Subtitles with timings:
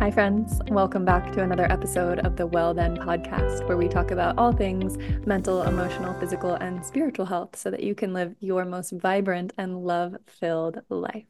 [0.00, 0.62] Hi, friends.
[0.68, 4.50] Welcome back to another episode of the Well Then podcast, where we talk about all
[4.50, 4.96] things
[5.26, 9.84] mental, emotional, physical, and spiritual health so that you can live your most vibrant and
[9.84, 11.26] love filled life.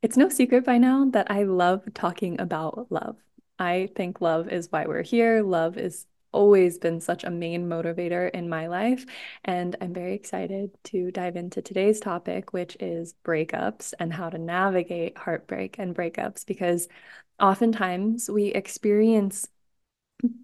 [0.00, 3.18] It's no secret by now that I love talking about love.
[3.58, 5.42] I think love is why we're here.
[5.42, 9.04] Love is always been such a main motivator in my life.
[9.44, 14.38] And I'm very excited to dive into today's topic, which is breakups and how to
[14.38, 16.88] navigate heartbreak and breakups, because
[17.40, 19.48] oftentimes we experience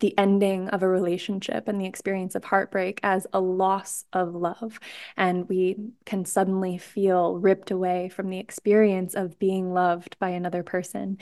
[0.00, 4.78] the ending of a relationship and the experience of heartbreak as a loss of love.
[5.16, 10.62] And we can suddenly feel ripped away from the experience of being loved by another
[10.62, 11.18] person.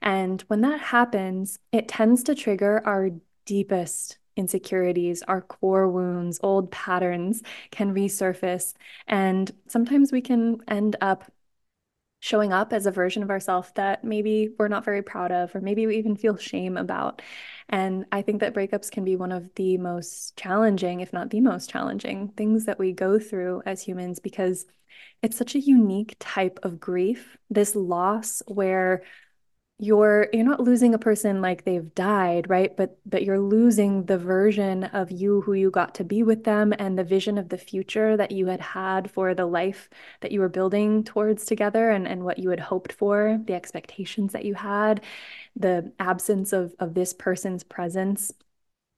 [0.00, 3.10] And when that happens, it tends to trigger our
[3.46, 8.74] deepest insecurities, our core wounds, old patterns can resurface.
[9.06, 11.30] And sometimes we can end up
[12.22, 15.60] showing up as a version of ourselves that maybe we're not very proud of, or
[15.60, 17.20] maybe we even feel shame about.
[17.68, 21.40] And I think that breakups can be one of the most challenging, if not the
[21.40, 24.66] most challenging, things that we go through as humans because
[25.20, 29.02] it's such a unique type of grief, this loss where
[29.78, 32.76] you're you're not losing a person like they've died right?
[32.76, 36.72] But but you're losing the version of you who you got to be with them
[36.78, 39.88] and the vision of the future that you had had for the life
[40.20, 44.32] that you were building towards together and and what you had hoped for the expectations
[44.32, 45.02] that you had
[45.56, 48.32] the absence of of this person's presence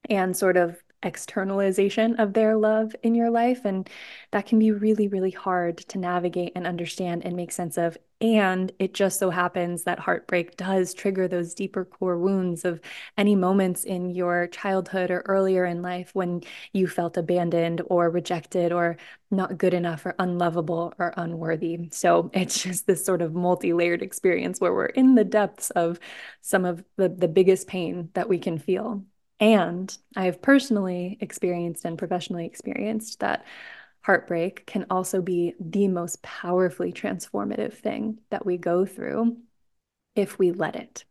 [0.09, 3.63] and sort of externalization of their love in your life.
[3.63, 3.89] And
[4.31, 7.97] that can be really, really hard to navigate and understand and make sense of.
[8.21, 12.79] And it just so happens that heartbreak does trigger those deeper core wounds of
[13.17, 18.71] any moments in your childhood or earlier in life when you felt abandoned or rejected
[18.71, 18.97] or
[19.31, 21.89] not good enough or unlovable or unworthy.
[21.91, 25.99] So it's just this sort of multi layered experience where we're in the depths of
[26.41, 29.03] some of the, the biggest pain that we can feel.
[29.39, 33.45] And I have personally experienced and professionally experienced that
[34.01, 39.37] heartbreak can also be the most powerfully transformative thing that we go through
[40.15, 41.05] if we let it.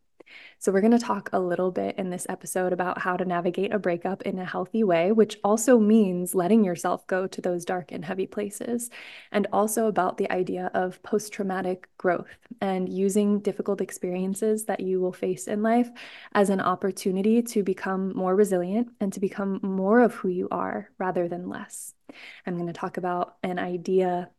[0.59, 3.73] So, we're going to talk a little bit in this episode about how to navigate
[3.73, 7.91] a breakup in a healthy way, which also means letting yourself go to those dark
[7.91, 8.89] and heavy places,
[9.31, 14.99] and also about the idea of post traumatic growth and using difficult experiences that you
[14.99, 15.89] will face in life
[16.33, 20.89] as an opportunity to become more resilient and to become more of who you are
[20.97, 21.93] rather than less.
[22.45, 24.29] I'm going to talk about an idea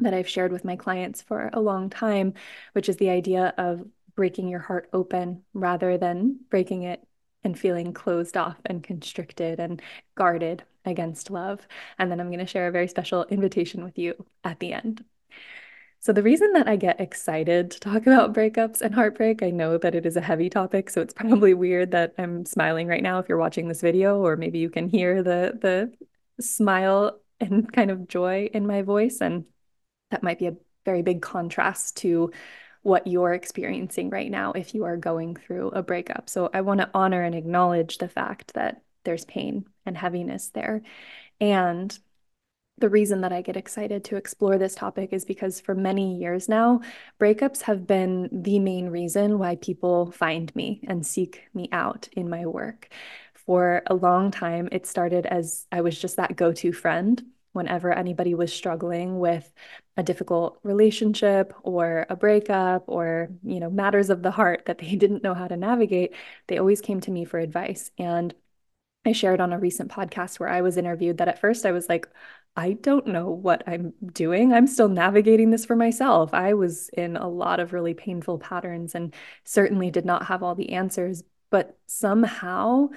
[0.00, 2.34] that I've shared with my clients for a long time,
[2.72, 3.84] which is the idea of
[4.16, 7.06] breaking your heart open rather than breaking it
[7.44, 9.80] and feeling closed off and constricted and
[10.16, 11.66] guarded against love.
[11.98, 15.04] And then I'm going to share a very special invitation with you at the end.
[16.00, 19.76] So, the reason that I get excited to talk about breakups and heartbreak, I know
[19.78, 23.18] that it is a heavy topic, so it's probably weird that I'm smiling right now
[23.18, 27.90] if you're watching this video, or maybe you can hear the the smile and kind
[27.90, 29.20] of joy in my voice.
[29.20, 29.46] And
[30.10, 32.30] that might be a very big contrast to
[32.86, 36.30] what you're experiencing right now if you are going through a breakup.
[36.30, 40.82] So I want to honor and acknowledge the fact that there's pain and heaviness there.
[41.40, 41.98] And
[42.78, 46.48] the reason that I get excited to explore this topic is because for many years
[46.48, 46.80] now,
[47.18, 52.28] breakups have been the main reason why people find me and seek me out in
[52.28, 52.88] my work.
[53.34, 57.24] For a long time, it started as I was just that go to friend
[57.56, 59.52] whenever anybody was struggling with
[59.96, 64.94] a difficult relationship or a breakup or you know matters of the heart that they
[64.96, 66.14] didn't know how to navigate
[66.46, 68.34] they always came to me for advice and
[69.04, 71.88] I shared on a recent podcast where I was interviewed that at first I was
[71.88, 72.08] like
[72.56, 74.52] I don't know what I'm doing.
[74.52, 76.32] I'm still navigating this for myself.
[76.32, 80.54] I was in a lot of really painful patterns and certainly did not have all
[80.54, 82.88] the answers, but somehow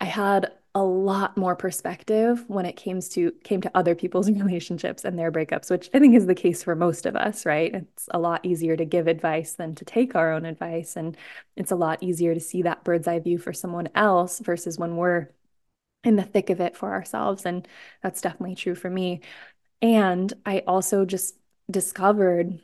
[0.00, 5.06] I had a lot more perspective when it came to came to other people's relationships
[5.06, 7.74] and their breakups, which I think is the case for most of us, right?
[7.74, 10.94] It's a lot easier to give advice than to take our own advice.
[10.96, 11.16] And
[11.56, 14.96] it's a lot easier to see that bird's eye view for someone else versus when
[14.96, 15.30] we're
[16.04, 17.46] in the thick of it for ourselves.
[17.46, 17.66] And
[18.02, 19.22] that's definitely true for me.
[19.80, 21.36] And I also just
[21.70, 22.60] discovered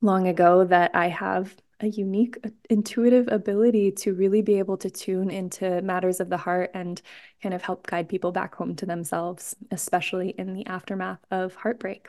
[0.00, 4.90] long ago that I have a unique uh, intuitive ability to really be able to
[4.90, 7.02] tune into matters of the heart and
[7.42, 12.08] kind of help guide people back home to themselves, especially in the aftermath of heartbreak.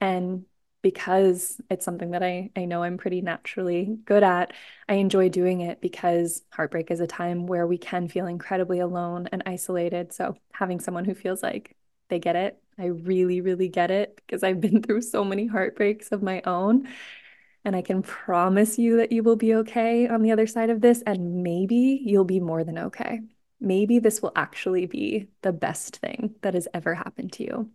[0.00, 0.44] And
[0.82, 4.54] because it's something that I, I know I'm pretty naturally good at,
[4.88, 9.28] I enjoy doing it because heartbreak is a time where we can feel incredibly alone
[9.30, 10.14] and isolated.
[10.14, 11.76] So having someone who feels like
[12.08, 16.08] they get it, I really, really get it because I've been through so many heartbreaks
[16.12, 16.88] of my own
[17.64, 20.80] And I can promise you that you will be okay on the other side of
[20.80, 21.02] this.
[21.06, 23.20] And maybe you'll be more than okay.
[23.60, 27.70] Maybe this will actually be the best thing that has ever happened to you.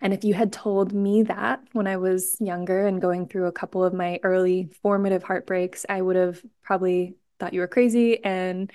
[0.00, 3.52] And if you had told me that when I was younger and going through a
[3.52, 8.72] couple of my early formative heartbreaks, I would have probably thought you were crazy and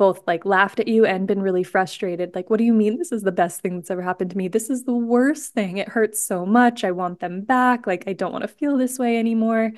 [0.00, 2.34] both like laughed at you and been really frustrated.
[2.34, 4.48] Like, what do you mean this is the best thing that's ever happened to me?
[4.48, 5.76] This is the worst thing.
[5.76, 6.84] It hurts so much.
[6.84, 7.86] I want them back.
[7.86, 9.72] Like, I don't want to feel this way anymore.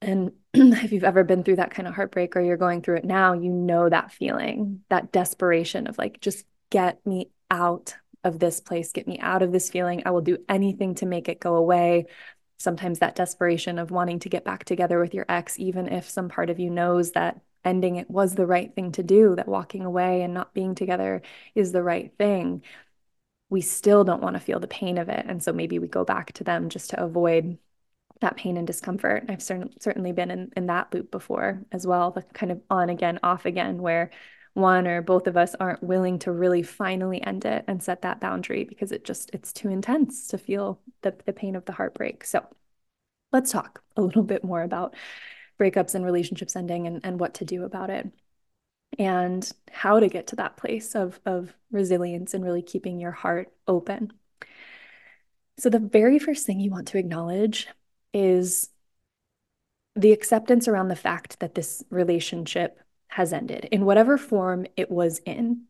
[0.00, 3.04] And if you've ever been through that kind of heartbreak or you're going through it
[3.04, 8.60] now, you know that feeling, that desperation of like, just get me out of this
[8.60, 10.04] place, get me out of this feeling.
[10.06, 12.06] I will do anything to make it go away.
[12.56, 16.30] Sometimes that desperation of wanting to get back together with your ex, even if some
[16.30, 19.84] part of you knows that ending it was the right thing to do, that walking
[19.84, 21.22] away and not being together
[21.54, 22.62] is the right thing.
[23.50, 25.26] We still don't want to feel the pain of it.
[25.28, 27.58] And so maybe we go back to them just to avoid
[28.20, 29.24] that pain and discomfort.
[29.28, 32.90] I've cer- certainly been in, in that loop before as well, the kind of on
[32.90, 34.10] again, off again, where
[34.54, 38.20] one or both of us aren't willing to really finally end it and set that
[38.20, 42.24] boundary because it just it's too intense to feel the, the pain of the heartbreak
[42.24, 42.46] so
[43.32, 44.94] let's talk a little bit more about
[45.58, 48.10] breakups and relationships ending and, and what to do about it.
[48.98, 53.52] And how to get to that place of, of resilience and really keeping your heart
[53.66, 54.12] open.
[55.58, 57.66] So the very first thing you want to acknowledge
[58.12, 58.70] is
[59.96, 63.68] the acceptance around the fact that this relationship has ended.
[63.70, 65.64] In whatever form it was in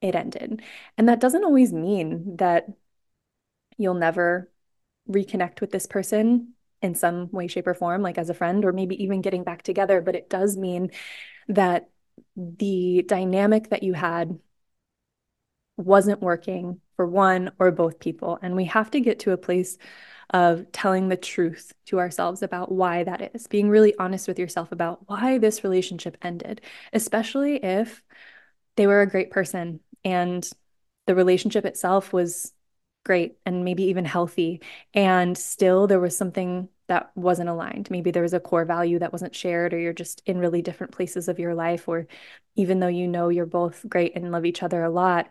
[0.00, 0.62] it ended.
[0.96, 2.68] And that doesn't always mean that
[3.76, 4.50] you'll never
[5.08, 8.72] reconnect with this person in some way shape or form like as a friend or
[8.72, 10.90] maybe even getting back together but it does mean
[11.48, 11.88] that
[12.36, 14.38] the dynamic that you had
[15.76, 18.38] wasn't working for one or both people.
[18.42, 19.78] And we have to get to a place
[20.30, 24.72] of telling the truth to ourselves about why that is, being really honest with yourself
[24.72, 26.60] about why this relationship ended,
[26.92, 28.02] especially if
[28.76, 30.50] they were a great person and
[31.06, 32.52] the relationship itself was
[33.08, 34.60] great and maybe even healthy.
[34.94, 37.90] And still there was something that wasn't aligned.
[37.90, 40.92] Maybe there was a core value that wasn't shared, or you're just in really different
[40.92, 42.06] places of your life, or
[42.56, 45.28] even though you know you're both great and love each other a lot,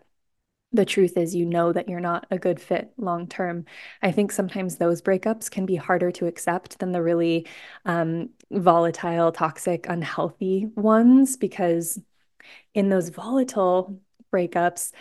[0.72, 3.64] the truth is you know that you're not a good fit long term
[4.02, 7.46] i think sometimes those breakups can be harder to accept than the really
[7.86, 11.98] um, volatile toxic unhealthy ones because
[12.74, 14.00] in those volatile
[14.32, 14.92] breakups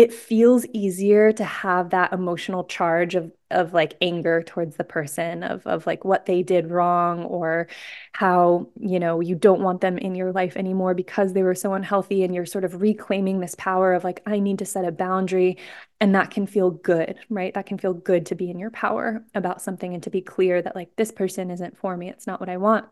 [0.00, 5.42] it feels easier to have that emotional charge of of like anger towards the person
[5.42, 7.68] of of like what they did wrong or
[8.14, 11.74] how you know you don't want them in your life anymore because they were so
[11.74, 14.92] unhealthy and you're sort of reclaiming this power of like I need to set a
[14.92, 15.58] boundary.
[16.00, 17.52] And that can feel good right?
[17.52, 20.62] That can feel good to be in your power about something and to be clear
[20.62, 22.08] that like this person isn't for me.
[22.08, 22.86] It's not what I want.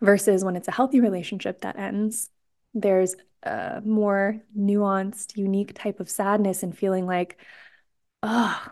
[0.00, 2.30] Versus when it's a healthy relationship that ends
[2.74, 7.38] there's a more nuanced, unique type of sadness and feeling like,
[8.22, 8.62] oh,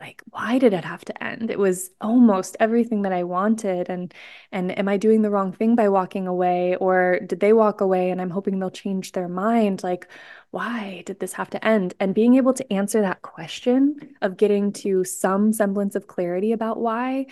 [0.00, 1.50] like why did it have to end?
[1.50, 3.88] It was almost everything that I wanted.
[3.88, 4.12] And
[4.52, 6.76] and am I doing the wrong thing by walking away?
[6.76, 9.82] Or did they walk away and I'm hoping they'll change their mind?
[9.82, 10.08] Like,
[10.50, 11.94] why did this have to end?
[11.98, 16.78] And being able to answer that question of getting to some semblance of clarity about
[16.78, 17.26] why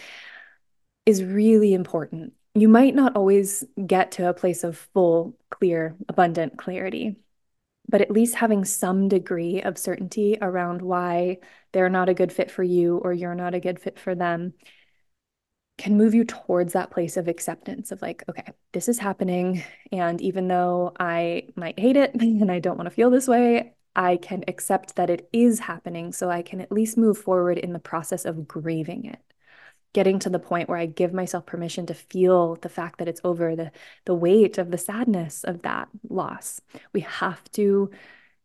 [1.06, 6.56] is really important you might not always get to a place of full, clear, abundant
[6.56, 7.16] clarity,
[7.88, 11.38] but at least having some degree of certainty around why
[11.72, 14.54] they're not a good fit for you or you're not a good fit for them
[15.76, 19.64] can move you towards that place of acceptance of like, okay, this is happening.
[19.90, 23.74] And even though I might hate it and I don't want to feel this way,
[23.96, 26.12] I can accept that it is happening.
[26.12, 29.20] So I can at least move forward in the process of grieving it
[29.94, 33.20] getting to the point where I give myself permission to feel the fact that it's
[33.24, 33.72] over, the,
[34.04, 36.60] the weight of the sadness of that loss.
[36.92, 37.90] We have to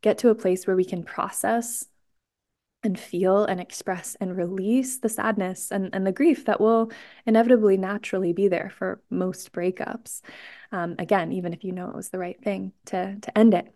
[0.02, 1.88] get to a place where we can process
[2.84, 6.92] and feel and express and release the sadness and, and the grief that will
[7.26, 10.22] inevitably naturally be there for most breakups.
[10.72, 13.74] Um, again, even if you know it was the right thing to, to end it.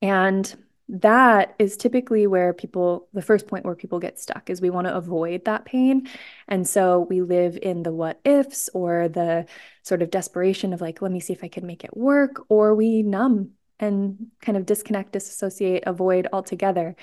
[0.00, 0.54] And
[0.88, 4.86] that is typically where people the first point where people get stuck is we want
[4.86, 6.08] to avoid that pain.
[6.46, 9.46] And so we live in the what ifs or the
[9.82, 12.74] sort of desperation of like let me see if i can make it work or
[12.74, 16.96] we numb and kind of disconnect disassociate avoid altogether.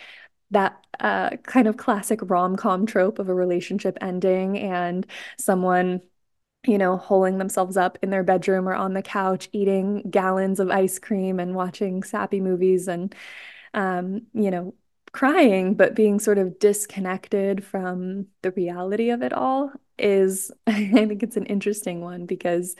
[0.52, 5.06] That uh, kind of classic rom-com trope of a relationship ending and
[5.38, 6.02] someone
[6.68, 10.70] you know, holding themselves up in their bedroom or on the couch, eating gallons of
[10.70, 13.16] ice cream and watching sappy movies and
[13.74, 14.74] um, you know,
[15.14, 21.24] crying, but being sort of disconnected from the reality of it all is, I think
[21.24, 22.76] it's an interesting one because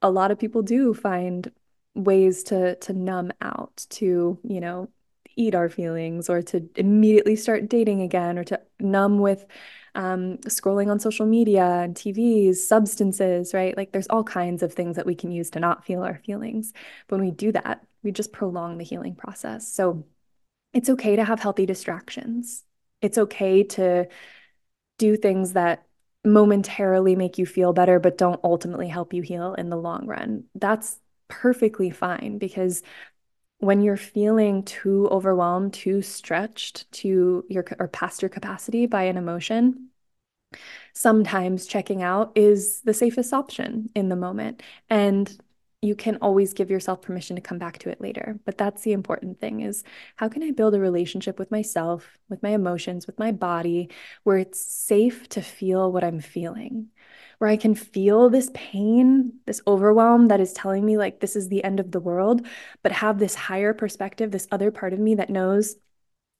[0.00, 1.50] a lot of people do find
[1.94, 4.88] ways to to numb out, to, you know,
[5.36, 9.46] eat our feelings or to immediately start dating again or to numb with
[9.94, 13.76] um, scrolling on social media and TVs, substances, right?
[13.76, 16.72] Like there's all kinds of things that we can use to not feel our feelings.
[17.06, 19.72] But when we do that, we just prolong the healing process.
[19.72, 20.04] So
[20.72, 22.64] it's okay to have healthy distractions.
[23.00, 24.08] It's okay to
[24.98, 25.86] do things that
[26.24, 30.44] momentarily make you feel better, but don't ultimately help you heal in the long run.
[30.54, 32.82] That's perfectly fine because
[33.62, 39.16] when you're feeling too overwhelmed, too stretched to your or past your capacity by an
[39.16, 39.88] emotion,
[40.94, 44.64] sometimes checking out is the safest option in the moment.
[44.90, 45.32] And
[45.80, 48.40] you can always give yourself permission to come back to it later.
[48.44, 49.84] But that's the important thing is
[50.16, 53.90] how can I build a relationship with myself, with my emotions, with my body,
[54.24, 56.88] where it's safe to feel what I'm feeling,
[57.42, 61.48] where I can feel this pain, this overwhelm that is telling me like this is
[61.48, 62.46] the end of the world,
[62.84, 65.74] but have this higher perspective, this other part of me that knows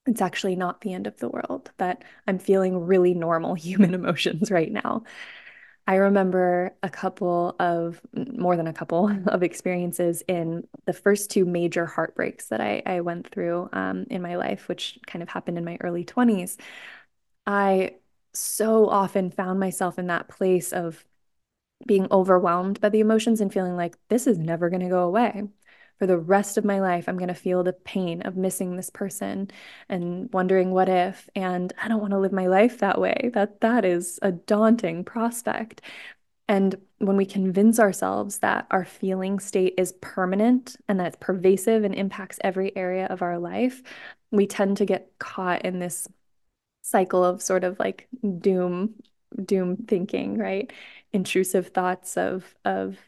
[0.06, 4.52] it's actually not the end of the world, that I'm feeling really normal human emotions
[4.52, 5.02] right now.
[5.88, 11.44] I remember a couple of more than a couple of experiences in the first two
[11.44, 15.58] major heartbreaks that I, I went through um, in my life, which kind of happened
[15.58, 16.58] in my early 20s.
[17.44, 17.96] I
[18.34, 21.04] so often found myself in that place of
[21.86, 25.44] being overwhelmed by the emotions and feeling like this is never going to go away
[26.02, 28.90] for the rest of my life, I'm going to feel the pain of missing this
[28.90, 29.48] person
[29.88, 31.28] and wondering what if.
[31.36, 33.30] And I don't want to live my life that way.
[33.34, 35.80] That that is a daunting prospect.
[36.48, 41.84] And when we convince ourselves that our feeling state is permanent and that it's pervasive
[41.84, 43.80] and impacts every area of our life,
[44.32, 46.08] we tend to get caught in this
[46.82, 48.08] cycle of sort of like
[48.38, 48.94] doom
[49.44, 50.72] doom thinking, right?
[51.12, 52.98] Intrusive thoughts of of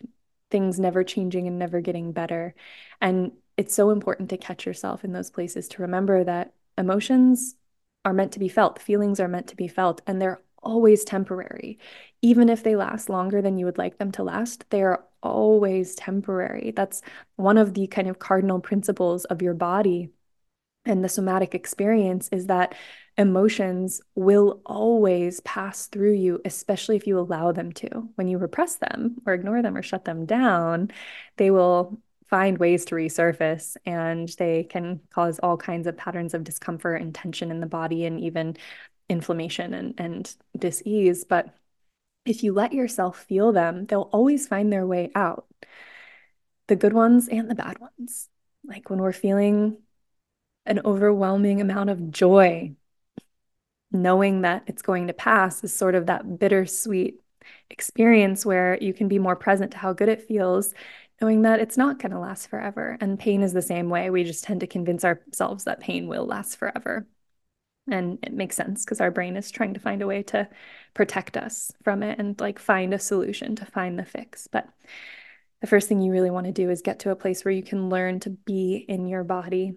[0.50, 2.54] things never changing and never getting better.
[3.00, 7.56] And it's so important to catch yourself in those places to remember that emotions
[8.04, 11.78] are meant to be felt, feelings are meant to be felt, and they're always temporary.
[12.22, 15.94] Even if they last longer than you would like them to last, they are always
[15.94, 16.72] temporary.
[16.74, 17.02] That's
[17.36, 20.10] one of the kind of cardinal principles of your body
[20.86, 22.74] and the somatic experience is that
[23.16, 28.08] emotions will always pass through you, especially if you allow them to.
[28.16, 30.90] When you repress them or ignore them or shut them down,
[31.36, 36.42] they will find ways to resurface and they can cause all kinds of patterns of
[36.42, 38.56] discomfort and tension in the body and even
[39.08, 41.24] inflammation and, and dis-ease.
[41.24, 41.54] But
[42.24, 45.46] if you let yourself feel them, they'll always find their way out.
[46.66, 48.28] The good ones and the bad ones.
[48.64, 49.76] Like when we're feeling
[50.66, 52.74] an overwhelming amount of joy
[53.94, 57.20] knowing that it's going to pass is sort of that bittersweet
[57.70, 60.74] experience where you can be more present to how good it feels,
[61.20, 62.96] knowing that it's not going to last forever.
[63.00, 64.10] And pain is the same way.
[64.10, 67.06] We just tend to convince ourselves that pain will last forever.
[67.90, 70.48] And it makes sense because our brain is trying to find a way to
[70.94, 74.46] protect us from it and like find a solution to find the fix.
[74.46, 74.68] But
[75.60, 77.62] the first thing you really want to do is get to a place where you
[77.62, 79.74] can learn to be in your body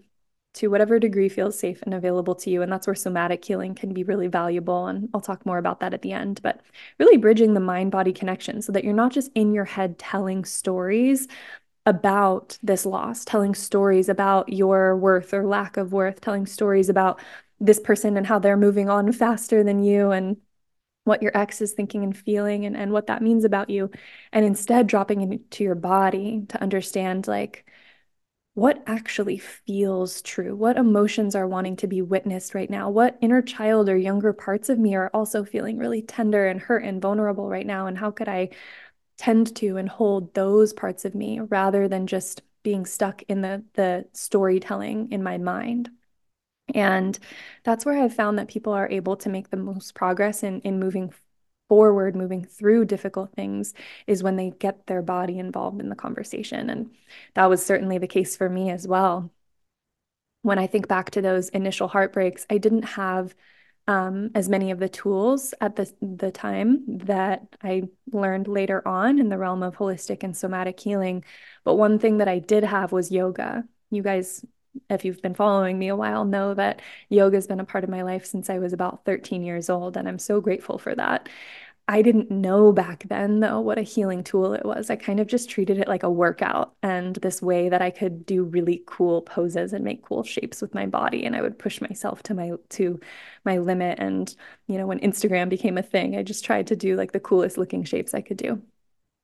[0.58, 2.62] to whatever degree feels safe and available to you.
[2.62, 4.88] And that's where somatic healing can be really valuable.
[4.88, 6.62] And I'll talk more about that at the end, but
[7.00, 10.46] really bridging the mind body connection so that you're not just in your head telling
[10.46, 11.28] stories
[11.86, 17.20] about this loss, telling stories about your worth or lack of worth, telling stories about
[17.60, 20.38] this person and how they're moving on faster than you and
[21.06, 23.90] what your ex is thinking and feeling and, and what that means about you.
[24.34, 27.66] And instead dropping into your body to understand like,
[28.58, 30.56] what actually feels true?
[30.56, 32.90] What emotions are wanting to be witnessed right now?
[32.90, 36.84] What inner child or younger parts of me are also feeling really tender and hurt
[36.84, 37.86] and vulnerable right now?
[37.86, 38.50] And how could I
[39.18, 43.64] tend to and hold those parts of me rather than just being stuck in the
[43.76, 45.92] the storytelling in my mind?
[46.76, 47.18] And
[47.64, 50.80] that's where I've found that people are able to make the most progress in in
[50.80, 51.14] moving
[51.70, 53.74] forward, moving through difficult things,
[54.06, 56.70] is when they get their body involved in the conversation.
[56.70, 56.92] And
[57.34, 59.32] that was certainly the case for me as well.
[60.42, 63.36] When I think back to those initial heartbreaks, I didn't have
[63.88, 69.20] um, as many of the tools at the, the time that I learned later on
[69.20, 71.24] in the realm of holistic and somatic healing.
[71.64, 73.64] But one thing that I did have was yoga.
[73.90, 74.46] You guys
[74.90, 77.90] if you've been following me a while, know that yoga has been a part of
[77.90, 81.30] my life since I was about 13 years old, and I'm so grateful for that.
[81.90, 84.90] I didn't know back then, though, what a healing tool it was.
[84.90, 88.26] I kind of just treated it like a workout and this way that I could
[88.26, 91.24] do really cool poses and make cool shapes with my body.
[91.26, 93.00] And I would push myself to my to
[93.46, 94.00] my limit.
[94.00, 94.34] And,
[94.68, 97.58] you know, when Instagram became a thing, I just tried to do like the coolest
[97.58, 98.62] looking shapes I could do.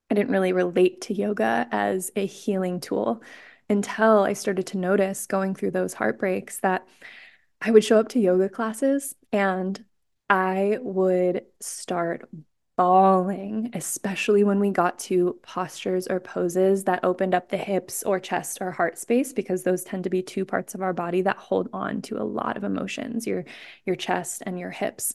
[0.09, 3.21] I didn't really relate to yoga as a healing tool
[3.69, 6.87] until I started to notice going through those heartbreaks that
[7.61, 9.83] I would show up to yoga classes and
[10.29, 12.29] I would start
[12.75, 18.19] bawling, especially when we got to postures or poses that opened up the hips or
[18.19, 21.37] chest or heart space, because those tend to be two parts of our body that
[21.37, 23.45] hold on to a lot of emotions, your,
[23.85, 25.13] your chest and your hips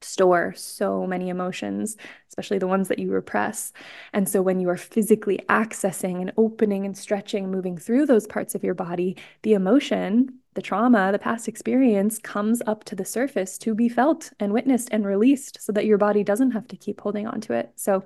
[0.00, 1.96] store so many emotions,
[2.28, 3.72] especially the ones that you repress.
[4.12, 8.54] And so when you are physically accessing and opening and stretching, moving through those parts
[8.54, 13.58] of your body, the emotion, the trauma, the past experience comes up to the surface
[13.58, 17.00] to be felt and witnessed and released so that your body doesn't have to keep
[17.00, 17.72] holding on to it.
[17.76, 18.04] So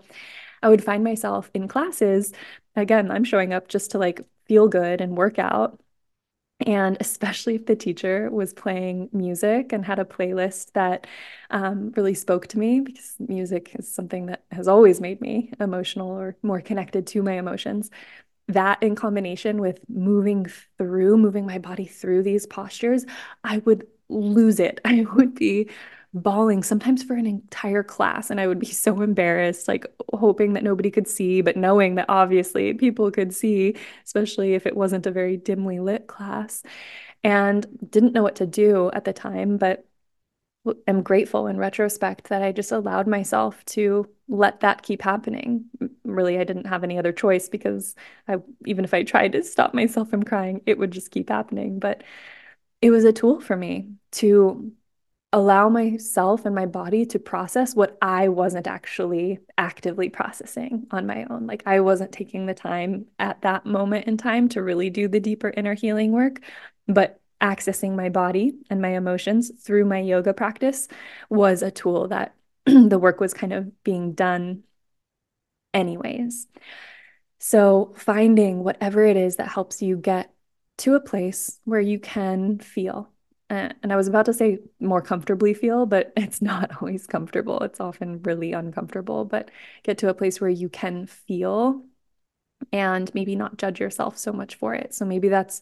[0.63, 2.33] I would find myself in classes,
[2.77, 5.81] again, I'm showing up just to like feel good and work out
[6.67, 11.07] and especially if the teacher was playing music and had a playlist that
[11.51, 16.11] um, really spoke to me, because music is something that has always made me emotional
[16.11, 17.91] or more connected to my emotions.
[18.49, 20.47] That in combination with moving
[20.79, 23.07] through, moving my body through these postures,
[23.45, 24.81] I would lose it.
[24.87, 25.71] I would be
[26.15, 30.63] bawling sometimes for an entire class and I would be so embarrassed like hoping that
[30.63, 35.11] nobody could see but knowing that obviously people could see especially if it wasn't a
[35.11, 36.63] very dimly lit class
[37.25, 39.87] and didn't know what to do at the time but
[40.87, 45.65] am grateful in retrospect that I just allowed myself to let that keep happening.
[46.05, 47.97] Really, I didn't have any other choice because
[48.29, 51.79] I, even if I tried to stop myself from crying, it would just keep happening.
[51.81, 52.05] But
[52.83, 54.73] it was a tool for me to
[55.33, 61.25] allow myself and my body to process what I wasn't actually actively processing on my
[61.31, 61.47] own.
[61.47, 65.21] Like I wasn't taking the time at that moment in time to really do the
[65.21, 66.41] deeper inner healing work,
[66.87, 70.87] but accessing my body and my emotions through my yoga practice
[71.31, 72.35] was a tool that
[72.67, 74.63] the work was kind of being done
[75.73, 76.47] anyways.
[77.39, 80.33] So, finding whatever it is that helps you get
[80.79, 83.12] to a place where you can feel
[83.53, 87.61] Uh, and I was about to say more comfortably feel, but it's not always comfortable.
[87.61, 89.51] It's often really uncomfortable, but
[89.83, 91.85] get to a place where you can feel
[92.73, 94.95] and maybe not judge yourself so much for it.
[94.95, 95.61] So maybe that's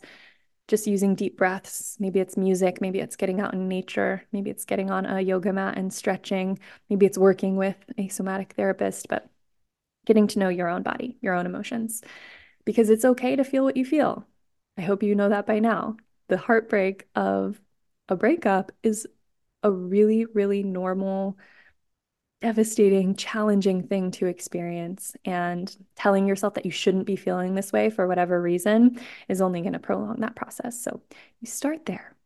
[0.68, 1.96] just using deep breaths.
[1.98, 2.80] Maybe it's music.
[2.80, 4.22] Maybe it's getting out in nature.
[4.30, 6.60] Maybe it's getting on a yoga mat and stretching.
[6.88, 9.28] Maybe it's working with a somatic therapist, but
[10.06, 12.02] getting to know your own body, your own emotions,
[12.64, 14.26] because it's okay to feel what you feel.
[14.78, 15.96] I hope you know that by now.
[16.28, 17.60] The heartbreak of
[18.10, 19.06] a breakup is
[19.62, 21.38] a really, really normal,
[22.40, 25.14] devastating, challenging thing to experience.
[25.24, 29.60] And telling yourself that you shouldn't be feeling this way for whatever reason is only
[29.60, 30.82] going to prolong that process.
[30.82, 31.02] So
[31.40, 32.16] you start there.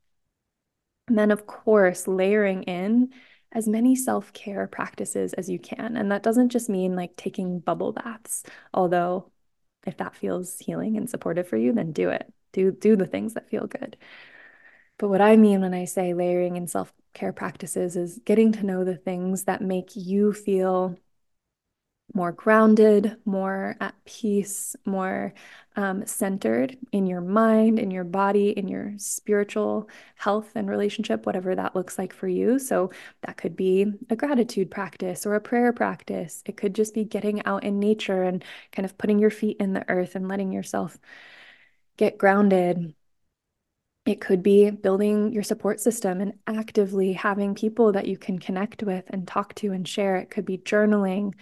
[1.08, 3.12] And then, of course, layering in
[3.52, 5.96] as many self care practices as you can.
[5.96, 8.42] And that doesn't just mean like taking bubble baths,
[8.72, 9.30] although
[9.86, 12.32] if that feels healing and supportive for you, then do it.
[12.52, 13.96] Do, do the things that feel good.
[14.98, 18.66] But what I mean when I say layering in self care practices is getting to
[18.66, 20.96] know the things that make you feel
[22.12, 25.32] more grounded, more at peace, more
[25.76, 31.54] um, centered in your mind, in your body, in your spiritual health and relationship, whatever
[31.54, 32.58] that looks like for you.
[32.58, 32.90] So
[33.22, 36.42] that could be a gratitude practice or a prayer practice.
[36.46, 39.72] It could just be getting out in nature and kind of putting your feet in
[39.72, 40.98] the earth and letting yourself
[41.96, 42.94] get grounded
[44.06, 48.82] it could be building your support system and actively having people that you can connect
[48.82, 50.16] with and talk to and share.
[50.16, 51.34] It could be journaling.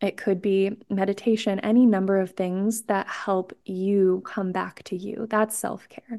[0.00, 5.26] It could be meditation, any number of things that help you come back to you.
[5.30, 6.18] That's self care.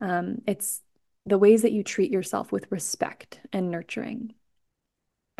[0.00, 0.82] Um, it's
[1.26, 4.34] the ways that you treat yourself with respect and nurturing.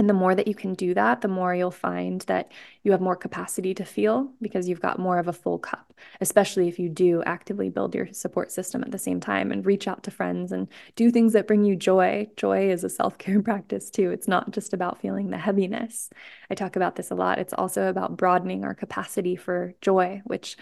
[0.03, 2.51] And the more that you can do that, the more you'll find that
[2.83, 6.67] you have more capacity to feel because you've got more of a full cup, especially
[6.67, 10.03] if you do actively build your support system at the same time and reach out
[10.03, 12.27] to friends and do things that bring you joy.
[12.37, 14.11] Joy is a self care practice too.
[14.11, 16.11] It's not just about feeling the heaviness.
[16.51, 17.39] I talk about this a lot.
[17.39, 20.57] It's also about broadening our capacity for joy, which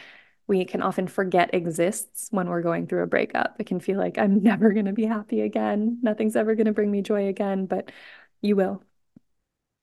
[0.49, 3.57] we can often forget exists when we're going through a breakup.
[3.59, 5.99] It can feel like I'm never going to be happy again.
[6.03, 7.91] Nothing's ever going to bring me joy again, but
[8.43, 8.83] you will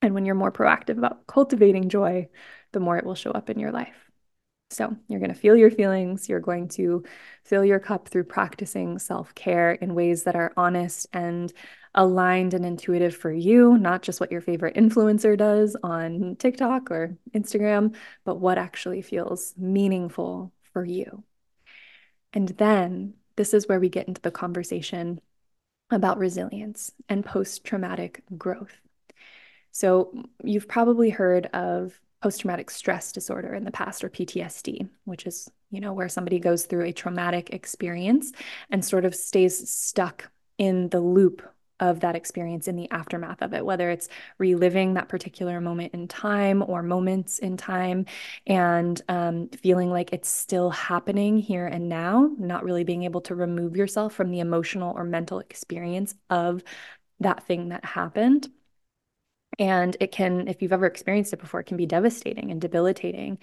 [0.02, 2.30] and when you're more proactive about cultivating joy,
[2.72, 3.96] the more it will show up in your life.
[4.70, 6.28] So you're going to feel your feelings.
[6.28, 7.04] You're going to
[7.44, 11.52] fill your cup through practicing self care in ways that are honest and
[11.96, 17.18] aligned and intuitive for you, not just what your favorite influencer does on TikTok or
[17.34, 21.24] Instagram, but what actually feels meaningful for you.
[22.34, 25.22] And then this is where we get into the conversation
[25.90, 28.82] about resilience and post traumatic growth.
[29.78, 35.28] So, you've probably heard of post traumatic stress disorder in the past or PTSD, which
[35.28, 38.32] is, you know, where somebody goes through a traumatic experience
[38.72, 41.44] and sort of stays stuck in the loop
[41.80, 44.10] of that experience in the aftermath of it, whether it's
[44.40, 48.08] reliving that particular moment in time or moments in time
[48.48, 53.36] and um, feeling like it's still happening here and now, not really being able to
[53.36, 56.64] remove yourself from the emotional or mental experience of
[57.20, 58.50] that thing that happened.
[59.60, 63.40] And it can, if you've ever experienced it before, it can be devastating and debilitating.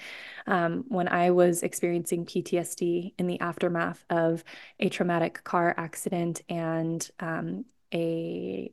[0.47, 4.45] Um, when I was experiencing PTSD in the aftermath of
[4.79, 8.73] a traumatic car accident and um, a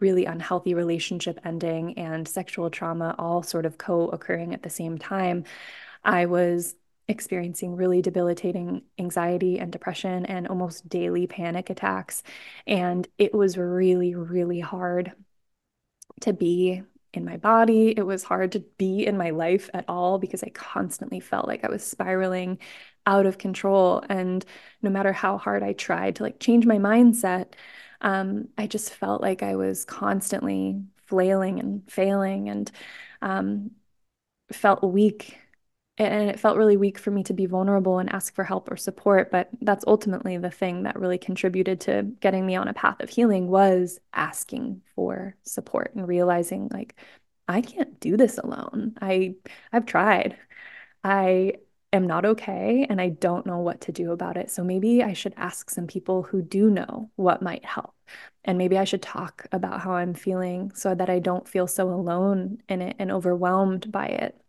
[0.00, 4.98] really unhealthy relationship ending and sexual trauma all sort of co occurring at the same
[4.98, 5.44] time,
[6.04, 6.74] I was
[7.08, 12.22] experiencing really debilitating anxiety and depression and almost daily panic attacks.
[12.66, 15.12] And it was really, really hard
[16.20, 17.94] to be in my body.
[17.96, 21.64] It was hard to be in my life at all because I constantly felt like
[21.64, 22.58] I was spiraling
[23.06, 24.04] out of control.
[24.08, 24.44] And
[24.82, 27.54] no matter how hard I tried to like change my mindset,
[28.00, 32.70] um, I just felt like I was constantly flailing and failing and
[33.22, 33.72] um,
[34.52, 35.39] felt weak
[36.00, 38.76] and it felt really weak for me to be vulnerable and ask for help or
[38.76, 43.00] support but that's ultimately the thing that really contributed to getting me on a path
[43.00, 46.96] of healing was asking for support and realizing like
[47.48, 48.94] i can't do this alone.
[49.00, 49.34] I
[49.72, 50.36] i've tried.
[51.04, 51.54] I
[51.92, 54.50] am not okay and i don't know what to do about it.
[54.50, 57.94] So maybe i should ask some people who do know what might help.
[58.44, 61.90] And maybe i should talk about how i'm feeling so that i don't feel so
[61.90, 64.40] alone in it and overwhelmed by it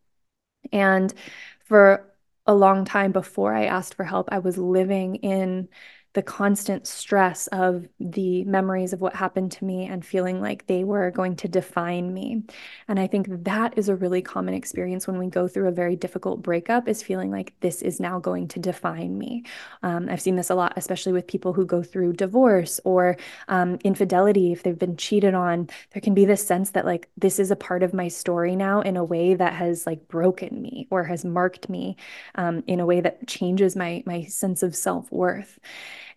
[0.72, 1.14] and
[1.60, 2.08] for
[2.48, 5.70] a long time before I asked for help, I was living in
[6.14, 10.84] the constant stress of the memories of what happened to me and feeling like they
[10.84, 12.44] were going to define me.
[12.88, 15.96] And I think that is a really common experience when we go through a very
[15.96, 19.46] difficult breakup is feeling like this is now going to define me.
[19.84, 23.16] Um, I've seen this a lot, especially with people who go through divorce or
[23.48, 24.52] um, infidelity.
[24.52, 27.56] If they've been cheated on, there can be this sense that like this is a
[27.56, 31.24] part of my story now in a way that has like broken me or has
[31.24, 31.96] marked me
[32.36, 35.58] um, in a way that changes my my sense of self worth.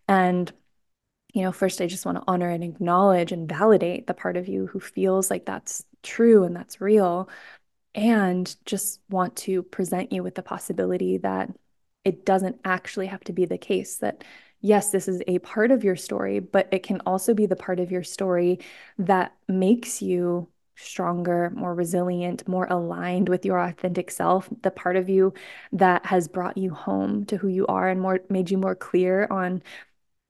[0.09, 0.53] And,
[1.33, 4.49] you know, first, I just want to honor and acknowledge and validate the part of
[4.49, 7.29] you who feels like that's true and that's real.
[7.95, 11.51] And just want to present you with the possibility that
[12.05, 14.25] it doesn't actually have to be the case that
[14.61, 17.81] yes, this is a part of your story, but it can also be the part
[17.81, 18.59] of your story
[18.99, 25.09] that makes you stronger, more resilient, more aligned with your authentic self, the part of
[25.09, 25.33] you
[25.73, 29.27] that has brought you home to who you are and more made you more clear
[29.31, 29.63] on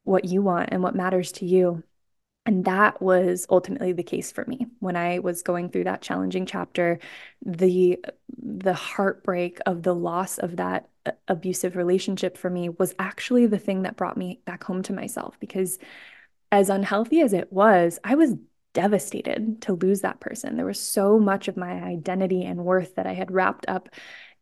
[0.04, 1.82] what you want and what matters to you.
[2.46, 6.44] And that was ultimately the case for me when I was going through that challenging
[6.44, 6.98] chapter.
[7.44, 8.04] The
[8.38, 13.58] the heartbreak of the loss of that uh, abusive relationship for me was actually the
[13.58, 15.78] thing that brought me back home to myself because
[16.52, 18.34] as unhealthy as it was, I was
[18.74, 20.56] devastated to lose that person.
[20.56, 23.88] There was so much of my identity and worth that I had wrapped up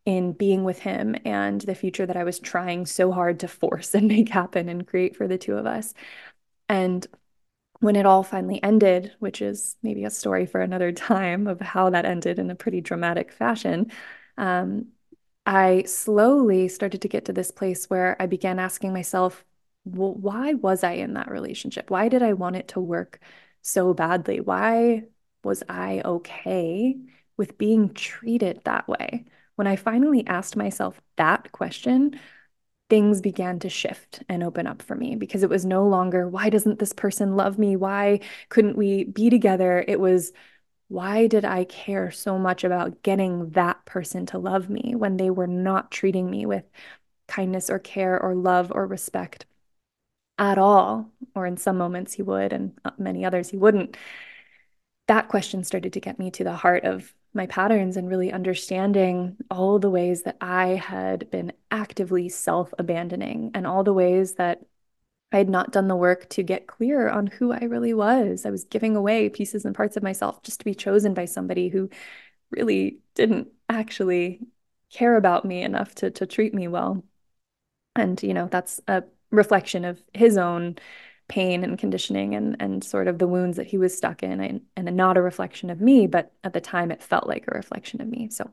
[0.05, 3.95] in being with him and the future that I was trying so hard to force
[3.97, 5.95] and make happen and create for the two of us.
[6.69, 7.07] And
[7.81, 11.91] when it all finally ended, which is maybe a story for another time of how
[11.91, 13.91] that ended in a pretty dramatic fashion,
[14.39, 14.87] um,
[15.47, 19.45] I slowly started to get to this place where I began asking myself,
[19.85, 21.91] well, why was I in that relationship?
[21.91, 23.21] Why did I want it to work
[23.63, 24.41] so badly?
[24.41, 25.05] Why
[25.43, 26.97] was I okay
[27.37, 29.25] with being treated that way?
[29.63, 32.19] When I finally asked myself that question,
[32.91, 36.51] things began to shift and open up for me because it was no longer, why
[36.51, 37.77] doesn't this person love me?
[37.77, 39.85] Why couldn't we be together?
[39.87, 40.33] It was,
[40.89, 45.31] why did I care so much about getting that person to love me when they
[45.31, 46.65] were not treating me with
[47.29, 49.47] kindness or care or love or respect
[50.39, 51.09] at all?
[51.37, 53.97] Or in some moments he would, and uh, many others he wouldn't.
[55.07, 59.37] That question started to get me to the heart of my patterns and really understanding
[59.51, 64.61] all the ways that I had been actively self abandoning and all the ways that
[65.33, 68.45] I had not done the work to get clear on who I really was.
[68.45, 71.69] I was giving away pieces and parts of myself just to be chosen by somebody
[71.69, 71.89] who
[72.51, 74.41] really didn't actually
[74.91, 77.03] care about me enough to, to treat me well.
[77.97, 80.77] And, you know, that's a reflection of his own
[81.33, 84.61] pain and conditioning and and sort of the wounds that he was stuck in and,
[84.77, 88.03] and not a reflection of me but at the time it felt like a reflection
[88.03, 88.51] of me so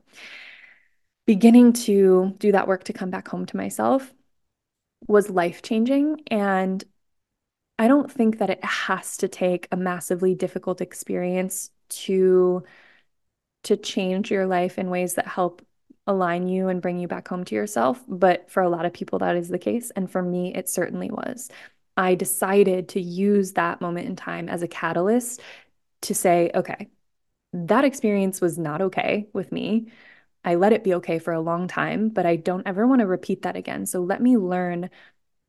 [1.26, 4.14] beginning to do that work to come back home to myself
[5.06, 6.82] was life changing and
[7.78, 11.70] I don't think that it has to take a massively difficult experience
[12.06, 12.64] to
[13.64, 15.60] to change your life in ways that help
[16.06, 18.02] align you and bring you back home to yourself.
[18.08, 19.90] But for a lot of people, that is the case.
[19.96, 21.50] And for me, it certainly was.
[22.00, 25.42] I decided to use that moment in time as a catalyst
[26.02, 26.88] to say, okay,
[27.52, 29.92] that experience was not okay with me.
[30.42, 33.06] I let it be okay for a long time, but I don't ever want to
[33.06, 33.84] repeat that again.
[33.84, 34.88] So let me learn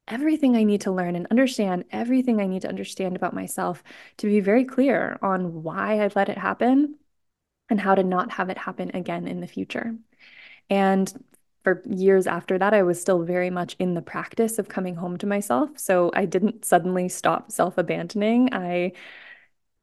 [0.09, 3.81] everything I need to learn and understand everything I need to understand about myself
[4.17, 6.95] to be very clear on why I let it happen
[7.69, 9.95] and how to not have it happen again in the future.
[10.69, 11.13] And
[11.63, 15.17] for years after that, I was still very much in the practice of coming home
[15.19, 15.77] to myself.
[15.77, 18.53] So I didn't suddenly stop self abandoning.
[18.53, 18.93] I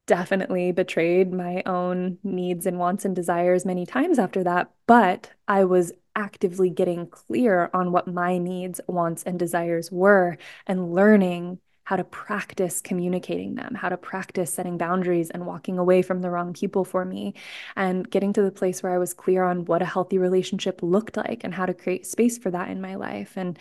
[0.06, 5.64] definitely betrayed my own needs and wants and desires many times after that, but I
[5.64, 11.96] was actively getting clear on what my needs, wants, and desires were and learning how
[11.96, 16.52] to practice communicating them, how to practice setting boundaries and walking away from the wrong
[16.52, 17.32] people for me,
[17.76, 21.16] and getting to the place where I was clear on what a healthy relationship looked
[21.16, 23.38] like and how to create space for that in my life.
[23.38, 23.58] And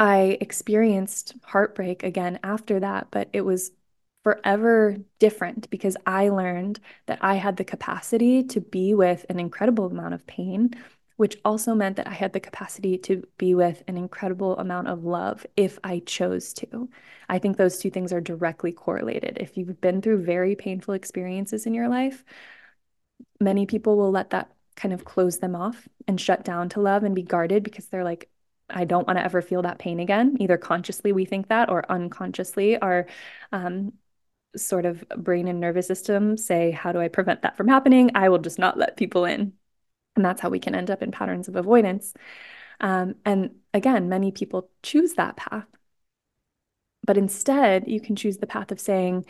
[0.00, 3.70] I experienced heartbreak again after that, but it was
[4.24, 9.86] forever different because I learned that I had the capacity to be with an incredible
[9.86, 10.74] amount of pain
[11.16, 15.04] which also meant that I had the capacity to be with an incredible amount of
[15.04, 16.88] love if I chose to.
[17.28, 19.38] I think those two things are directly correlated.
[19.40, 22.24] If you've been through very painful experiences in your life,
[23.40, 27.04] many people will let that kind of close them off and shut down to love
[27.04, 28.28] and be guarded because they're like,
[28.70, 30.36] I don't want to ever feel that pain again.
[30.40, 33.06] Either consciously we think that or unconsciously our
[33.52, 33.92] um,
[34.56, 38.10] sort of brain and nervous system say, How do I prevent that from happening?
[38.14, 39.52] I will just not let people in.
[40.16, 42.12] And that's how we can end up in patterns of avoidance.
[42.80, 45.66] Um, and again, many people choose that path.
[47.06, 49.26] But instead, you can choose the path of saying,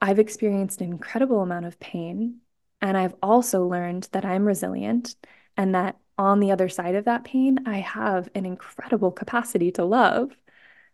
[0.00, 2.40] I've experienced an incredible amount of pain.
[2.82, 5.16] And I've also learned that I'm resilient
[5.56, 9.84] and that on the other side of that pain, I have an incredible capacity to
[9.84, 10.36] love.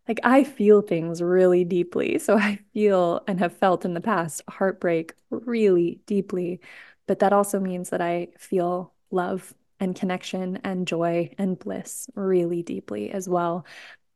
[0.08, 2.18] Like I feel things really deeply.
[2.20, 6.60] So I feel and have felt in the past heartbreak really deeply.
[7.08, 12.62] But that also means that I feel love and connection and joy and bliss really
[12.62, 13.66] deeply as well.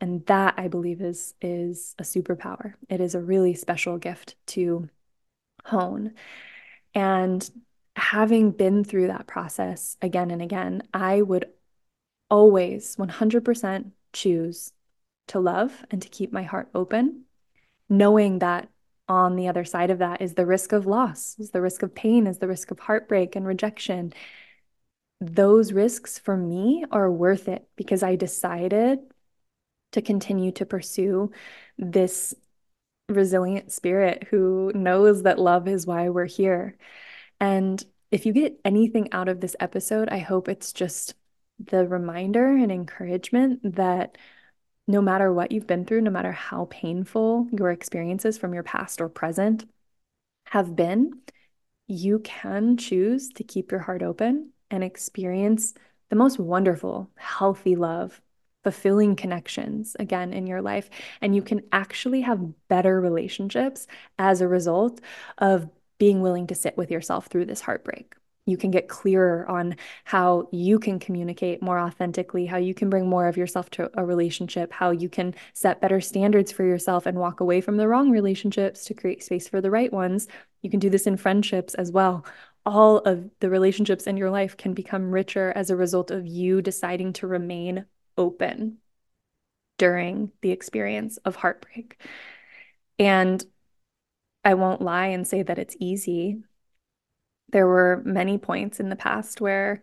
[0.00, 2.74] And that i believe is is a superpower.
[2.88, 4.88] It is a really special gift to
[5.64, 6.14] hone.
[6.94, 7.48] And
[7.98, 11.46] having been through that process again and again i would
[12.30, 14.72] always 100% choose
[15.26, 17.24] to love and to keep my heart open
[17.88, 18.68] knowing that
[19.08, 21.94] on the other side of that is the risk of loss is the risk of
[21.94, 24.12] pain is the risk of heartbreak and rejection
[25.20, 29.00] those risks for me are worth it because I decided
[29.92, 31.30] to continue to pursue
[31.76, 32.34] this
[33.08, 36.76] resilient spirit who knows that love is why we're here.
[37.40, 41.14] And if you get anything out of this episode, I hope it's just
[41.58, 44.16] the reminder and encouragement that
[44.86, 49.00] no matter what you've been through, no matter how painful your experiences from your past
[49.00, 49.64] or present
[50.46, 51.12] have been,
[51.86, 55.74] you can choose to keep your heart open and experience
[56.10, 58.20] the most wonderful, healthy love,
[58.64, 60.90] fulfilling connections again in your life.
[61.20, 63.86] And you can actually have better relationships
[64.18, 65.00] as a result
[65.38, 68.14] of being willing to sit with yourself through this heartbreak.
[68.46, 73.06] You can get clearer on how you can communicate more authentically, how you can bring
[73.06, 77.18] more of yourself to a relationship, how you can set better standards for yourself and
[77.18, 80.28] walk away from the wrong relationships to create space for the right ones.
[80.62, 82.24] You can do this in friendships as well
[82.68, 86.60] all of the relationships in your life can become richer as a result of you
[86.60, 87.86] deciding to remain
[88.18, 88.76] open
[89.78, 91.98] during the experience of heartbreak.
[92.98, 93.42] And
[94.44, 96.42] I won't lie and say that it's easy.
[97.50, 99.82] There were many points in the past where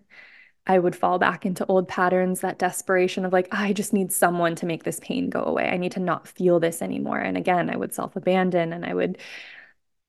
[0.68, 4.54] I would fall back into old patterns, that desperation of like, I just need someone
[4.56, 5.70] to make this pain go away.
[5.70, 7.20] I need to not feel this anymore.
[7.20, 9.18] And again, I would self abandon and I would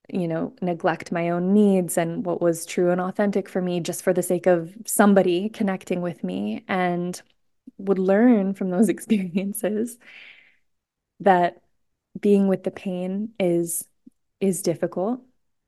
[0.09, 4.03] you know, neglect my own needs and what was true and authentic for me just
[4.03, 7.21] for the sake of somebody connecting with me and
[7.79, 9.99] would learn from those experiences
[11.21, 11.63] that
[12.19, 13.87] being with the pain is
[14.41, 15.21] is difficult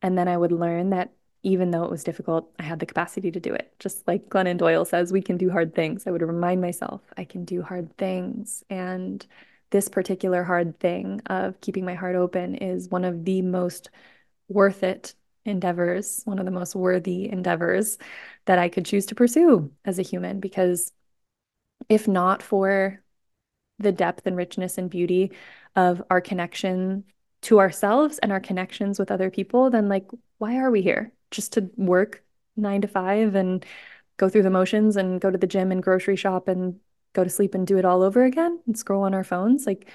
[0.03, 3.31] and then I would learn that even though it was difficult, I had the capacity
[3.31, 3.73] to do it.
[3.79, 6.07] Just like Glennon Doyle says, we can do hard things.
[6.07, 9.25] I would remind myself I can do hard things and
[9.71, 13.91] this particular hard thing of keeping my heart open is one of the most
[14.49, 17.99] worth it endeavors, one of the most worthy endeavors
[18.47, 20.41] that I could choose to pursue as a human.
[20.41, 20.93] Because
[21.89, 23.03] if not for
[23.79, 25.33] the depth and richness and beauty
[25.77, 27.05] of our connection
[27.43, 30.07] to ourselves and our connections with other people, then like,
[30.39, 31.13] why are we here?
[31.31, 32.25] Just to work
[32.57, 33.65] nine to five and
[34.17, 36.81] go through the motions and go to the gym and grocery shop and
[37.13, 39.67] go to sleep and do it all over again and scroll on our phones?
[39.67, 39.89] Like,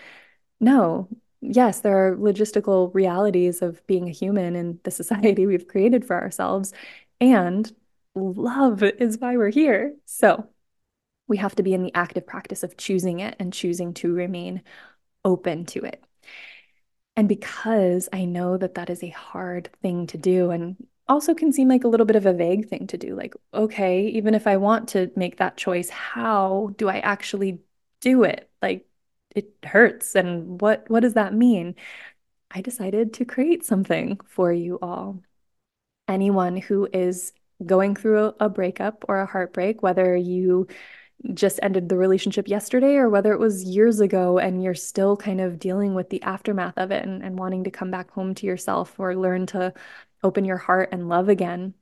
[0.59, 1.09] no.
[1.45, 6.15] Yes, there are logistical realities of being a human in the society we've created for
[6.15, 6.73] ourselves.
[7.19, 7.71] And
[8.15, 9.95] love is why we're here.
[10.05, 10.47] So
[11.27, 14.63] we have to be in the active practice of choosing it and choosing to remain
[15.25, 16.03] open to it.
[17.15, 20.75] And because I know that that is a hard thing to do and
[21.07, 24.07] also can seem like a little bit of a vague thing to do, like, okay,
[24.07, 27.59] even if I want to make that choice, how do I actually
[27.99, 28.49] do it?
[28.61, 28.87] Like,
[29.35, 30.15] it hurts.
[30.15, 31.75] And what, what does that mean?
[32.51, 35.19] I decided to create something for you all.
[36.07, 37.33] Anyone who is
[37.65, 40.67] going through a breakup or a heartbreak, whether you
[41.33, 45.39] just ended the relationship yesterday or whether it was years ago and you're still kind
[45.39, 48.45] of dealing with the aftermath of it and, and wanting to come back home to
[48.45, 49.73] yourself or learn to
[50.23, 51.73] open your heart and love again.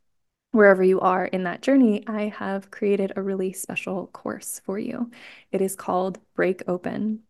[0.51, 5.09] Wherever you are in that journey, I have created a really special course for you.
[5.51, 7.23] It is called Break Open.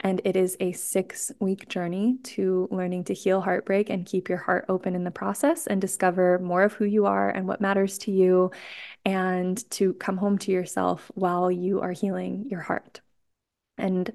[0.00, 4.38] And it is a six week journey to learning to heal heartbreak and keep your
[4.38, 7.98] heart open in the process and discover more of who you are and what matters
[7.98, 8.50] to you,
[9.04, 13.00] and to come home to yourself while you are healing your heart.
[13.78, 14.12] And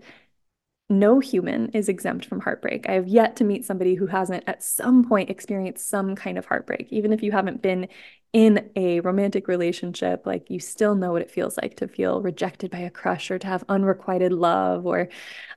[0.92, 2.88] no human is exempt from heartbreak.
[2.88, 6.46] I have yet to meet somebody who hasn't at some point experienced some kind of
[6.46, 6.88] heartbreak.
[6.92, 7.88] Even if you haven't been
[8.34, 12.72] in a romantic relationship, like you still know what it feels like to feel rejected
[12.72, 15.10] by a crush or to have unrequited love or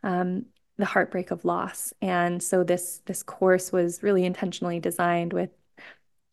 [0.02, 0.46] um,
[0.78, 1.92] the heartbreak of loss.
[2.00, 5.50] And so this this course was really intentionally designed with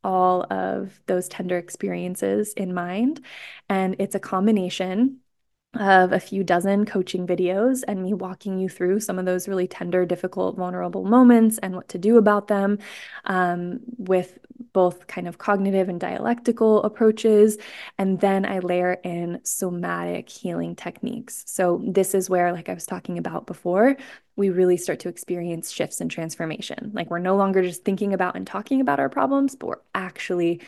[0.03, 3.23] all of those tender experiences in mind.
[3.69, 5.20] And it's a combination
[5.73, 9.67] of a few dozen coaching videos and me walking you through some of those really
[9.67, 12.77] tender, difficult, vulnerable moments and what to do about them
[13.25, 14.38] um, with
[14.73, 17.57] both kind of cognitive and dialectical approaches.
[17.97, 21.43] And then I layer in somatic healing techniques.
[21.47, 23.97] So, this is where, like I was talking about before,
[24.36, 26.91] we really start to experience shifts and transformation.
[26.93, 30.62] Like we're no longer just thinking about and talking about our problems, but we're actually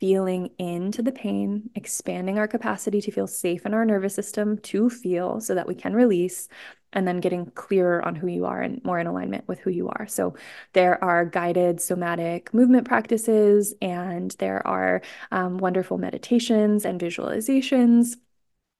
[0.00, 4.88] feeling into the pain, expanding our capacity to feel safe in our nervous system to
[4.90, 6.48] feel so that we can release,
[6.92, 9.88] and then getting clearer on who you are and more in alignment with who you
[9.88, 10.06] are.
[10.06, 10.34] So
[10.72, 18.16] there are guided somatic movement practices, and there are um, wonderful meditations and visualizations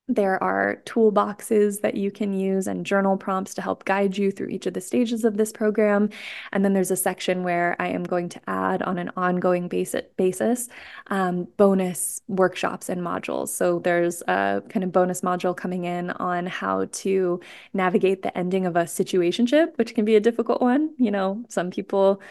[0.09, 4.49] there are toolboxes that you can use and journal prompts to help guide you through
[4.49, 6.09] each of the stages of this program.
[6.53, 10.69] And then there's a section where I am going to add on an ongoing basis
[11.09, 13.49] um, bonus workshops and modules.
[13.49, 17.41] So there's a kind of bonus module coming in on how to
[17.75, 20.95] navigate the ending of a situationship, which can be a difficult one.
[20.97, 22.23] You know, some people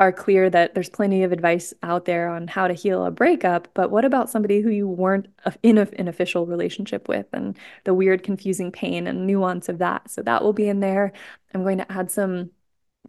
[0.00, 3.68] are clear that there's plenty of advice out there on how to heal a breakup,
[3.74, 5.28] but what about somebody who you weren't
[5.62, 10.10] in a, an official relationship with and the weird, confusing pain and nuance of that?
[10.10, 11.12] So that will be in there.
[11.52, 12.50] I'm going to add some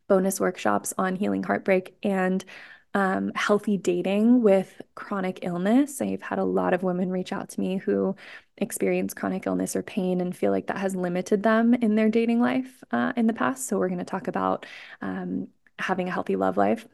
[0.10, 2.44] bonus workshops on healing heartbreak and
[2.94, 6.02] um, healthy dating with chronic illness.
[6.02, 8.18] I've had a lot of women reach out to me who
[8.58, 12.42] experience chronic illness or pain and feel like that has limited them in their dating
[12.42, 13.68] life uh, in the past.
[13.68, 14.66] So, we're going to talk about
[15.02, 15.48] um,
[15.80, 16.88] having a healthy love life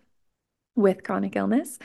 [0.76, 1.80] with chronic illness.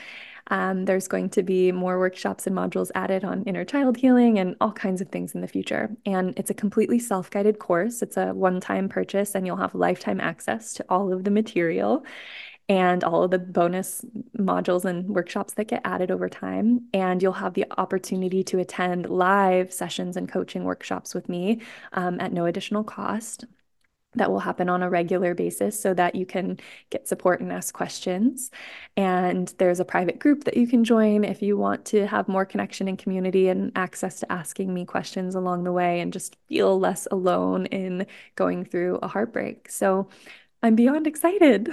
[0.47, 4.55] Um, there's going to be more workshops and modules added on inner child healing and
[4.59, 5.89] all kinds of things in the future.
[6.05, 8.01] And it's a completely self guided course.
[8.01, 12.05] It's a one time purchase, and you'll have lifetime access to all of the material
[12.69, 14.05] and all of the bonus
[14.37, 16.81] modules and workshops that get added over time.
[16.93, 21.61] And you'll have the opportunity to attend live sessions and coaching workshops with me
[21.93, 23.45] um, at no additional cost
[24.15, 27.73] that will happen on a regular basis so that you can get support and ask
[27.73, 28.51] questions.
[28.95, 32.45] And there's a private group that you can join if you want to have more
[32.45, 36.79] connection and community and access to asking me questions along the way and just feel
[36.79, 39.69] less alone in going through a heartbreak.
[39.69, 40.09] So
[40.63, 41.69] I'm beyond excited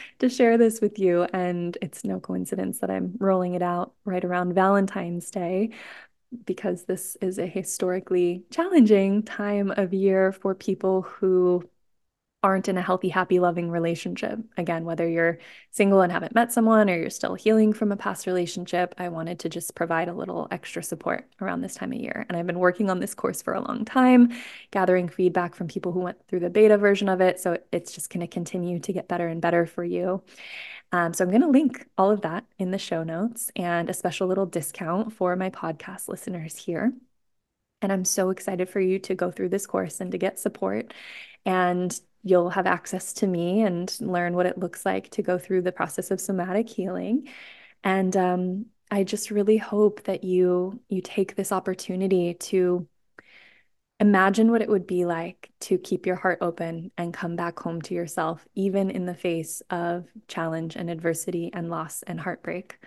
[0.20, 1.24] to share this with you.
[1.32, 5.70] And it's no coincidence that I'm rolling it out right around Valentine's Day
[6.44, 11.68] because this is a historically challenging time of year for people who
[12.42, 14.38] aren't in a healthy, happy, loving relationship.
[14.56, 15.38] Again, whether you're
[15.72, 19.40] single and haven't met someone or you're still healing from a past relationship, I wanted
[19.40, 22.24] to just provide a little extra support around this time of year.
[22.28, 24.32] And I've been working on this course for a long time,
[24.70, 27.40] gathering feedback from people who went through the beta version of it.
[27.40, 30.22] So it's just going to continue to get better and better for you.
[30.92, 33.94] Um, so I'm going to link all of that in the show notes and a
[33.94, 36.92] special little discount for my podcast listeners here.
[37.82, 40.94] And I'm so excited for you to go through this course and to get support.
[41.44, 45.62] And you'll have access to me and learn what it looks like to go through
[45.62, 47.28] the process of somatic healing.
[47.84, 52.88] And um, I just really hope that you you take this opportunity to
[54.00, 57.82] imagine what it would be like to keep your heart open and come back home
[57.82, 62.78] to yourself, even in the face of challenge and adversity and loss and heartbreak,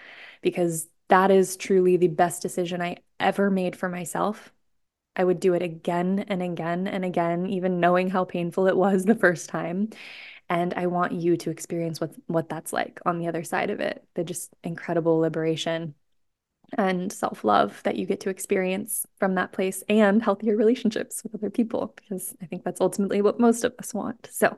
[0.41, 4.53] because that is truly the best decision I ever made for myself
[5.15, 9.05] I would do it again and again and again, even knowing how painful it was
[9.05, 9.89] the first time.
[10.49, 13.79] And I want you to experience what, what that's like on the other side of
[13.79, 15.95] it the just incredible liberation
[16.77, 21.35] and self love that you get to experience from that place and healthier relationships with
[21.35, 24.29] other people, because I think that's ultimately what most of us want.
[24.31, 24.57] So,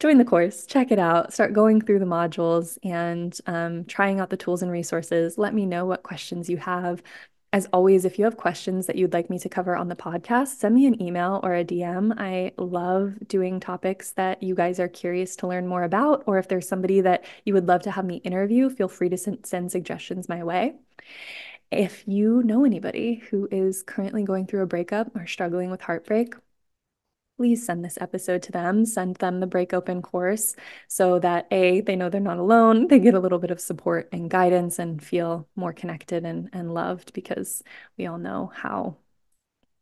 [0.00, 4.30] join the course, check it out, start going through the modules and um, trying out
[4.30, 5.38] the tools and resources.
[5.38, 7.02] Let me know what questions you have.
[7.50, 10.48] As always, if you have questions that you'd like me to cover on the podcast,
[10.58, 12.12] send me an email or a DM.
[12.18, 16.48] I love doing topics that you guys are curious to learn more about, or if
[16.48, 20.28] there's somebody that you would love to have me interview, feel free to send suggestions
[20.28, 20.74] my way.
[21.70, 26.34] If you know anybody who is currently going through a breakup or struggling with heartbreak,
[27.38, 30.56] please send this episode to them, send them the Break Open course
[30.88, 34.08] so that A, they know they're not alone, they get a little bit of support
[34.12, 37.62] and guidance and feel more connected and, and loved because
[37.96, 38.96] we all know how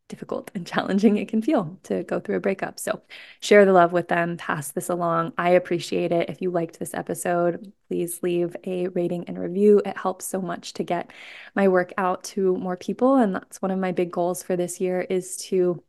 [0.07, 2.79] difficult and challenging it can feel to go through a breakup.
[2.79, 3.01] So
[3.39, 5.33] share the love with them, pass this along.
[5.37, 6.29] I appreciate it.
[6.29, 9.81] If you liked this episode, please leave a rating and review.
[9.83, 11.11] It helps so much to get
[11.55, 13.15] my work out to more people.
[13.15, 15.83] And that's one of my big goals for this year is to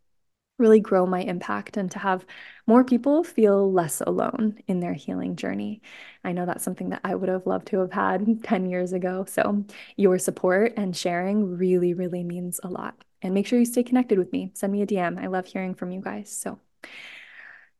[0.58, 2.26] really grow my impact and to have
[2.66, 5.80] more people feel less alone in their healing journey.
[6.24, 9.24] I know that's something that I would have loved to have had 10 years ago.
[9.28, 9.64] So,
[9.96, 12.94] your support and sharing really, really means a lot.
[13.22, 14.50] And make sure you stay connected with me.
[14.54, 15.18] Send me a DM.
[15.22, 16.30] I love hearing from you guys.
[16.30, 16.58] So,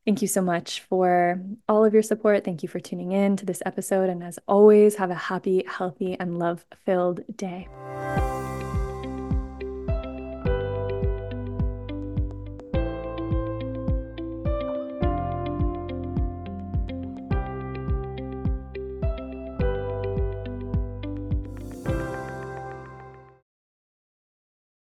[0.09, 2.43] Thank you so much for all of your support.
[2.43, 4.09] Thank you for tuning in to this episode.
[4.09, 7.69] And as always, have a happy, healthy, and love filled day.